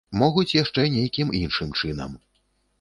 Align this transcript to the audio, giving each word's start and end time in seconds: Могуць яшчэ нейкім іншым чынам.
Могуць 0.19 0.53
яшчэ 0.63 0.87
нейкім 0.95 1.35
іншым 1.43 1.79
чынам. 1.79 2.19